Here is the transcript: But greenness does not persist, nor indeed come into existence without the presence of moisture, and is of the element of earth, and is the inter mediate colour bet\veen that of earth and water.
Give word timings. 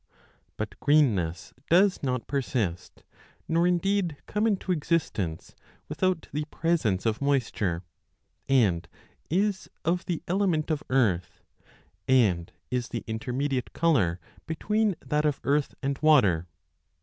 But 0.57 0.79
greenness 0.79 1.53
does 1.69 2.01
not 2.01 2.25
persist, 2.25 3.03
nor 3.47 3.67
indeed 3.67 4.17
come 4.25 4.47
into 4.47 4.71
existence 4.71 5.55
without 5.87 6.27
the 6.33 6.45
presence 6.45 7.05
of 7.05 7.21
moisture, 7.21 7.83
and 8.49 8.87
is 9.29 9.69
of 9.85 10.05
the 10.07 10.23
element 10.27 10.71
of 10.71 10.81
earth, 10.89 11.43
and 12.07 12.51
is 12.71 12.87
the 12.89 13.03
inter 13.05 13.31
mediate 13.31 13.73
colour 13.73 14.19
bet\veen 14.47 14.95
that 15.05 15.23
of 15.23 15.39
earth 15.43 15.75
and 15.83 15.99
water. 16.01 16.47